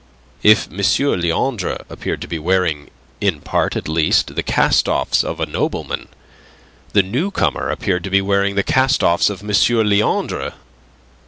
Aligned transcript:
If 0.41 0.67
M. 0.71 0.77
Leandre 0.79 1.77
appeared 1.87 2.21
to 2.21 2.27
be 2.27 2.39
wearing, 2.39 2.89
in 3.19 3.39
part 3.39 3.75
at 3.75 3.87
least, 3.87 4.33
the 4.33 4.41
cast 4.41 4.89
offs 4.89 5.23
of 5.23 5.47
nobleman, 5.47 6.07
the 6.93 7.03
newcomer 7.03 7.69
appeared 7.69 8.03
to 8.05 8.09
be 8.09 8.19
wearing 8.19 8.55
the 8.55 8.63
cast 8.63 9.03
offs 9.03 9.29
of 9.29 9.43
M. 9.43 9.49
Leandre. 9.87 10.55